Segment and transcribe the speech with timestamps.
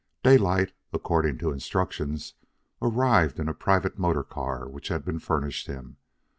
[0.23, 2.33] Daylight, according to instructions,
[2.81, 5.97] arrived in a private motor car which had been furnished him.